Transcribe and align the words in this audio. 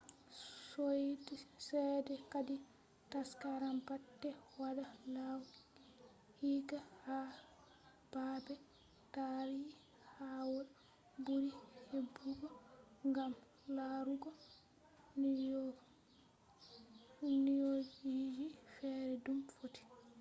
soide 0.69 1.35
chede 1.65 2.13
hadi 2.29 2.55
taskaram 3.11 3.77
baate 3.87 4.29
wada 4.59 4.85
laaw 5.15 5.41
hikka 6.39 6.77
ha 7.03 7.17
baabe 8.11 8.53
taarihawol 9.13 10.63
buri 11.25 11.49
hebugo 11.89 12.47
gam 13.15 13.33
laruugo 13.75 14.29
nyaujiji 17.43 18.45
fere 18.75 19.09
dum 19.25 19.37
futti 19.55 19.81